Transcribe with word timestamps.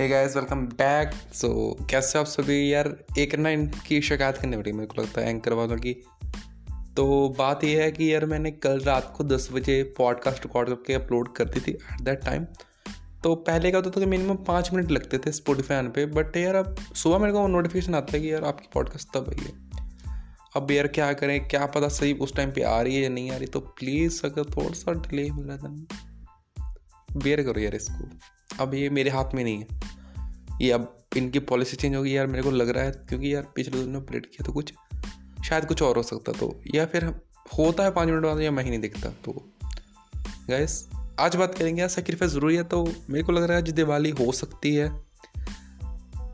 Hey 0.00 0.08
guys 0.08 0.36
welcome 0.36 0.66
back 0.66 1.34
so 1.34 1.76
कैसे 1.90 2.18
आप 2.18 2.26
सभी? 2.26 2.74
यार, 2.74 3.04
एक 3.18 3.34
ना 3.34 3.48
इनकी 3.48 4.00
शिकायत 4.00 4.36
करनी 4.36 4.56
पड़ी, 4.56 4.72
मेरे 4.72 4.86
को 4.86 5.02
लगता 5.02 5.20
है 5.20 5.28
एंकर 5.28 5.52
वालों 5.52 5.76
की। 5.76 5.92
तो 6.96 7.34
बात 7.38 7.64
यह 7.64 7.82
है 7.82 7.92
कि 7.92 8.14
यार, 8.14 8.26
मैंने 8.26 8.50
कल 8.50 8.80
रात 8.80 9.14
को 9.16 9.24
दस 9.24 9.48
बजे 9.52 9.82
पॉडकास्ट 9.82 10.42
रिकॉर्ड 10.42 10.68
करके 10.68 10.94
अपलोड 10.94 11.36
कर 11.36 11.44
दी 11.44 11.60
थी 11.60 11.70
एट 11.70 12.00
दैट 12.00 12.20
टाइम 12.20 12.44
तो 13.24 13.34
पहले 13.34 13.70
का 13.70 13.80
तो 13.80 13.90
था 13.90 14.00
कि 14.00 14.06
मिनिमम 14.06 14.36
पाँच 14.36 14.72
मिनट 14.72 14.90
लगते 14.90 15.18
थे 15.18 15.32
स्पोटीफाई 15.32 15.76
आने 15.76 15.88
पे 15.88 16.06
बट 16.06 16.36
यार, 16.36 16.54
अब 16.54 16.76
सुबह 16.76 17.18
मेरे 17.18 17.32
को 17.32 17.46
नोटिफिकेशन 17.46 17.94
आता 17.94 18.16
है 18.16 18.22
कि 18.22 18.32
यार, 18.32 18.44
आपकी 18.44 18.68
पॉडकास्ट 18.74 19.08
तब 19.14 19.30
आई 19.30 19.44
है? 19.44 19.52
अब 20.56 20.70
यार, 20.70 20.86
क्या 20.86 21.12
करें? 21.12 21.48
क्या 21.48 21.66
पता 21.66 21.88
सही 21.88 22.12
उस 22.12 22.34
टाइम 22.34 22.52
पे 22.52 22.62
आ 22.62 22.82
रही 22.82 22.96
है 22.96 23.02
या 23.02 23.08
नहीं 23.08 23.30
आ 23.30 23.36
रही? 23.36 23.46
तो 23.46 23.60
प्लीज़ 23.60 24.22
अगर 24.24 24.44
थोड़ा 24.44 24.72
सा 24.72 24.92
डिले 24.92 25.30
मिल 25.30 25.56
था 25.56 25.86
बेयर 27.16 27.42
करो 27.42 27.60
यार 27.60 27.74
इसको। 27.74 28.18
अब 28.60 28.74
ये 28.74 28.88
मेरे 28.90 29.10
हाथ 29.10 29.34
में 29.34 29.42
नहीं 29.44 29.58
है। 29.58 29.66
ये 30.60 30.70
अब 30.72 30.96
इनकी 31.16 31.38
पॉलिसी 31.40 31.76
चेंज 31.76 31.94
होगी 31.96 32.16
यार, 32.16 32.26
मेरे 32.26 32.42
को 32.42 32.50
लग 32.50 32.68
रहा 32.68 32.84
है, 32.84 32.90
क्योंकि 33.08 33.34
यार 33.34 33.46
पिछले 33.54 33.80
दिन 33.80 33.94
अपडेट 33.94 34.26
किया 34.26 34.44
तो 34.46 34.52
कुछ, 34.52 34.72
शायद 35.44 35.64
कुछ 35.64 35.82
और 35.82 35.96
हो 35.96 36.02
सकता 36.02 36.32
तो 36.32 36.54
या 36.74 36.84
फिर 36.86 37.04
होता 37.58 37.84
है 37.84 37.90
पाँच 37.90 38.08
मिनट 38.08 38.22
बाद 38.22 38.40
या 38.40 38.50
मैं 38.50 38.64
ही 38.64 38.70
नहीं 38.70 38.80
दिखता 38.80 39.10
तो। 39.24 39.32
गैस 40.48 40.86
आज 41.20 41.36
बात 41.36 41.54
करेंगे 41.54 41.80
यार 41.80 41.88
सेक्रीफाइस 41.88 42.30
ज़रूरी 42.30 42.56
है 42.56 42.62
तो 42.64 42.84
मेरे 43.10 43.24
को 43.24 43.32
लग 43.32 43.42
रहा 43.42 43.56
है 43.56 43.62
आज 43.62 43.70
दिवाली 43.70 44.10
हो 44.10 44.30
सकती 44.32 44.74
है, 44.74 44.88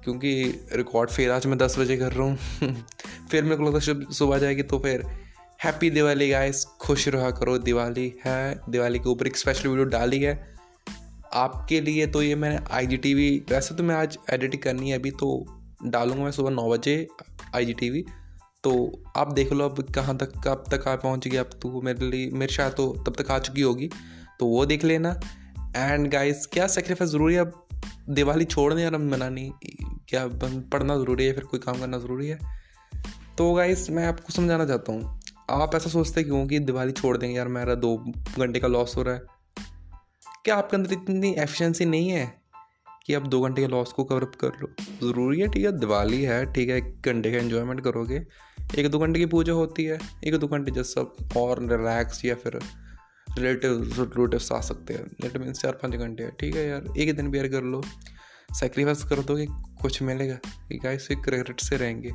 क्योंकि 0.05 0.33
रिकॉर्ड 0.73 1.11
फिर 1.11 1.30
आज 1.30 1.47
मैं 1.47 1.59
दस 1.59 1.78
बजे 1.78 1.97
कर 1.97 2.12
रहा 2.12 2.27
हूँ। 2.27 2.37
फिर 3.30 3.45
मेरे 3.45 3.56
को 3.56 3.64
लगता 3.64 3.91
है 3.91 4.12
सुबह 4.12 4.39
जाएगी 4.39 4.62
तो 4.62 4.78
फिर 4.78 5.05
हैप्पी 5.64 5.91
दिवाली 5.91 6.28
गाइस 6.30 6.64
खुश 6.80 7.09
रहा 7.09 7.30
करो, 7.30 7.59
दिवाली 7.59 8.12
है, 8.25 8.61
दिवाली 8.69 8.98
के 8.98 9.09
ऊपर 9.09 9.27
एक 9.27 9.37
स्पेशल 9.37 9.69
वीडियो 9.69 9.84
डाली 9.89 10.20
है। 10.20 10.34
आपके 11.34 11.81
लिए 11.81 12.06
तो 12.06 12.23
ये 12.23 12.34
मैंने 12.34 12.59
आई 12.70 12.86
जी 12.86 12.97
टी 12.97 13.14
वी 13.14 13.28
वैसे 13.50 13.75
तो 13.75 13.83
मैं 13.83 13.95
आज 13.95 14.19
एडिटिंग 14.33 14.62
करनी 14.62 14.91
है 14.91 14.98
अभी 14.98 15.11
तो 15.11 15.47
डालूँगा 15.84 16.25
मैं 16.25 16.31
सुबह 16.31 16.50
नौ 16.50 16.69
बजे 16.70 17.06
आई 17.55 17.64
जी 17.64 17.73
टी 17.73 17.91
वी 17.91 18.05
तो 18.64 19.03
आप 19.17 19.33
देख 19.33 19.53
लो 19.53 19.64
अब 19.64 19.83
कहाँ 19.95 20.17
तक, 20.17 20.33
कब 20.47 20.64
तक 20.70 20.89
आ 20.89 20.95
पहुँच 20.97 21.28
गई 21.28 21.36
अब 21.36 21.51
तो 21.62 21.81
मेरे 21.83 22.06
लिए, 22.06 22.31
मेरे 22.31 22.53
शायद 22.53 22.73
तो 22.73 23.05
तब 23.06 23.23
तक 23.23 23.31
आ 23.31 23.39
चुकी 23.39 23.62
होगी। 23.62 23.89
तो 24.41 24.47
वो 24.47 24.67
देख 24.67 24.84
लेना। 24.84 25.20
एंड 25.77 26.11
गाइस 26.11 26.47
क्या 26.47 26.67
सेक्रीफाइस 26.67 27.11
ज़रूरी 27.11 27.34
है? 27.34 27.41
अब 27.41 27.69
दिवाली 28.11 28.45
छोड़ने 28.45 28.86
और 28.86 28.97
मनानी 28.97 29.51
क्या 30.08 30.27
पढ़ना 30.27 30.97
ज़रूरी 30.97 31.27
है 31.27 31.33
फिर 31.33 31.45
कोई 31.45 31.61
काम 31.61 31.81
करना 31.81 31.98
ज़रूरी 31.98 32.28
है? 32.28 32.39
तो 33.39 33.53
गाइस 33.55 33.91
मैं 33.91 34.06
आपको 34.06 34.33
समझाना 34.33 34.67
चाहता 34.67 34.92
हूँ। 34.92 35.20
आप 35.51 35.75
ऐसा 35.75 35.91
सोचते 35.91 36.23
क्यों 36.23 36.47
कि 36.47 36.58
दिवाली 36.58 36.92
छोड़ 36.92 37.17
देंगे 37.17 37.36
यार 37.36 37.48
मेरा 37.48 37.75
दो 37.75 37.97
घंटे 38.39 38.61
का 38.61 38.69
लॉस 38.69 38.97
हो 38.97 39.03
रहा 39.03 39.14
है। 39.14 39.23
क्या 40.44 40.56
आपके 40.56 40.77
अंदर 40.77 40.92
इतनी 40.92 41.34
एफिशिएंसी 41.38 41.84
नहीं 41.84 42.08
है 42.08 42.42
कि 43.06 43.14
आप 43.14 43.22
दो 43.22 43.41
घंटे 43.41 43.62
के 43.62 43.69
लॉस 43.69 43.92
को 43.92 44.05
कवर 44.05 44.22
अप 44.22 44.34
कर 44.34 44.48
लो? 44.48 44.74
ज़रूरी 44.80 45.41
है, 45.41 45.48
ठीक 45.48 45.64
है, 45.64 45.78
दिवाली 45.78 46.22
है, 46.22 46.52
ठीक 46.52 46.69
है, 46.69 46.77
एक 46.77 47.02
घंटे 47.06 47.33
का 47.33 47.38
एंजॉयमेंट 47.38 47.84
करोगे। 47.84 48.27
एक 48.78 48.91
दो 48.91 48.98
घंटे 48.98 49.20
की 49.20 49.27
पूजा 49.27 49.52
होती 49.52 49.84
है, 49.84 49.98
एक 50.24 50.36
दो 50.36 50.48
घंटे 50.48 50.70
जैसे 50.70 50.92
सब 50.92 51.16
और 51.36 51.61
रिलैक्स 51.61 52.24
या 52.24 52.34
फिर 52.34 52.58
रिलेटिव 53.38 53.94
रिलेटिव्स 53.98 54.52
आ 54.52 54.61
सकते 54.61 54.94
हैं। 54.94 55.06
लेट 55.06 55.36
मीन्स 55.36 55.61
चार 55.61 55.72
पाँच 55.72 55.94
घंटे 55.94 56.22
है 56.22 56.30
ठीक 56.41 56.56
है 56.56 56.68
यार, 56.68 56.84
एक 56.98 57.16
दिन 57.16 57.30
बेयर 57.30 57.48
कर 57.48 57.62
लो। 57.62 57.83
सेक्रीफाइस 58.55 59.05
कर 59.05 59.20
दो 59.20 59.36
कि 59.36 59.46
कुछ 59.50 60.02
मिलेगा। 60.02 60.34
कि 60.68 60.78
गाइस 60.78 61.11
एक 61.11 61.18
क्रेडिट 61.18 61.61
से 61.61 61.77
रहेंगे। 61.77 62.11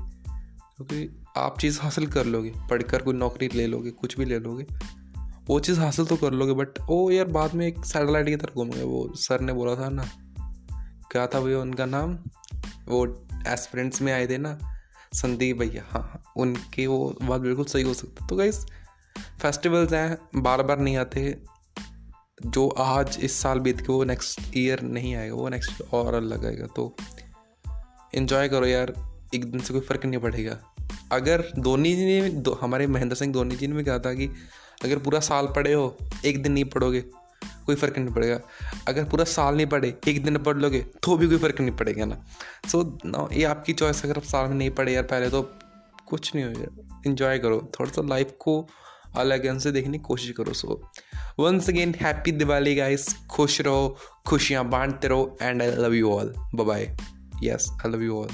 क्योंकि 0.75 1.23
आप 1.37 1.59
चीज़ 1.59 1.81
हासिल 1.81 2.07
कर 2.07 2.25
लोगे, 2.25 2.53
पढ़कर 2.69 3.01
कोई 3.01 3.13
नौकरी 3.13 3.49
ले 3.53 3.67
लोगे, 3.67 3.91
कुछ 3.91 4.17
भी 4.17 4.25
ले 4.25 4.39
लोगे। 4.39 4.65
वो 5.47 5.59
चीज़ 5.59 5.79
हासिल 5.79 6.05
तो 6.05 6.15
कर 6.15 6.31
लोगे 6.31 6.53
बट 6.53 6.79
वो 6.81 7.09
यार 7.11 7.25
बाद 7.29 7.53
में 7.53 7.65
एक 7.67 7.85
सैटेलाइट 7.85 8.27
की 8.27 8.35
तरह 8.35 8.53
घूमोगे। 8.55 8.83
वो 8.83 9.09
सर 9.15 9.41
ने 9.41 9.53
बोला 9.53 9.75
था 9.75 9.89
ना, 9.89 10.05
क्या 11.11 11.25
था 11.27 11.39
भैया 11.39 11.59
उनका 11.59 11.85
नाम? 11.85 12.17
वो 12.87 13.05
एस्पिरेंट्स 13.47 14.01
में 14.01 14.11
आए 14.13 14.27
थे 14.27 14.37
ना, 14.37 14.57
संदीप 15.13 15.57
भैया। 15.57 15.83
हाँ 15.89 16.01
हाँ 16.01 16.21
उनके 16.37 16.87
वो 16.87 17.15
बात 17.21 17.41
बिल्कुल 17.41 17.65
सही 17.65 17.83
हो 17.83 17.93
सकती 17.93 18.25
तो 18.27 18.35
गाइस 18.35 18.65
फेस्टिवल्स 19.41 19.93
हैं 19.93 20.41
बार 20.43 20.63
बार 20.63 20.79
नहीं 20.79 20.97
आते। 20.97 21.37
जो 22.41 22.67
आज, 22.69 23.17
इस 23.21 23.39
साल 23.41 23.59
बीत 23.59 23.81
के 23.81 23.93
वो 23.93 24.03
नेक्स्ट 24.03 24.57
ईयर 24.57 24.81
नहीं 24.81 25.15
आएगा, 25.15 25.35
वो 25.35 25.49
नेक्स्ट 25.49 25.81
और 25.93 26.13
अलग 26.13 26.45
आएगा। 26.45 26.65
तो 26.67 26.95
इन्जॉय 28.13 28.49
करो 28.49 28.65
यार, 28.65 28.93
एक 29.35 29.51
दिन 29.51 29.61
से 29.61 29.73
कोई 29.73 29.81
फ़र्क 29.81 30.05
नहीं 30.05 30.19
पड़ेगा। 30.19 30.57
अगर 31.11 31.43
धोनी 31.59 31.95
जी 31.95 32.05
ने 32.05 32.29
दो, 32.29 32.51
हमारे 32.61 32.87
महेंद्र 32.87 33.15
सिंह 33.15 33.33
धोनी 33.33 33.55
जी 33.55 33.67
ने 33.67 33.75
भी 33.75 33.83
कहा 33.83 33.99
था 33.99 34.13
कि 34.13 34.29
अगर 34.83 34.99
पूरा 34.99 35.19
साल 35.19 35.47
पढ़े 35.47 35.73
हो 35.73 35.97
एक 36.25 36.41
दिन 36.43 36.51
नहीं 36.51 36.65
पढ़ोगे 36.65 37.01
कोई 37.65 37.75
फ़र्क 37.75 37.97
नहीं 37.97 38.13
पड़ेगा। 38.13 38.39
अगर 38.87 39.03
पूरा 39.03 39.23
साल 39.25 39.55
नहीं 39.55 39.67
पढ़े 39.67 39.95
एक 40.07 40.23
दिन 40.23 40.37
पढ़ 40.37 40.57
लोगे 40.57 40.79
तो 41.03 41.17
भी 41.17 41.27
कोई 41.27 41.37
फ़र्क 41.37 41.61
नहीं 41.61 41.75
पड़ेगा 41.75 42.05
ना। 42.05 42.23
सो 42.71 42.83
so, 42.83 43.05
ना 43.05 43.27
ये 43.33 43.43
आपकी 43.43 43.73
चॉइस 43.73 44.05
अगर 44.05 44.17
आप 44.17 44.23
साल 44.23 44.49
में 44.49 44.55
नहीं 44.55 44.69
पढ़े 44.69 44.93
यार 44.93 45.03
पहले 45.03 45.29
तो 45.29 45.41
कुछ 46.07 46.35
नहीं 46.35 46.45
होगा। 46.45 47.01
इन्जॉय 47.05 47.39
करो। 47.39 47.71
थोड़ा 47.79 47.91
सा 47.91 48.01
लाइफ 48.01 48.31
को 48.39 48.67
अलग 49.15 49.57
से 49.59 49.71
देखने 49.71 49.97
की 49.97 50.03
कोशिश 50.03 50.31
करो। 50.31 50.53
So 50.53 50.81
once 51.39 51.69
again 51.69 51.95
happy 52.01 52.31
Diwali 52.31 52.75
guys 52.75 53.07
खुश 53.31 53.61
रहो 53.61 53.97
खुशियाँ 54.27 54.69
बांटते 54.69 55.07
रहो 55.07 55.37
and 55.41 55.61
I 55.61 55.71
love 55.71 55.93
you 55.93 56.11
all 56.11 56.33
bye 56.55 56.97
yes 57.43 57.69
I 57.71 57.91
love 57.91 58.03
you 58.03 58.19
all 58.19 58.29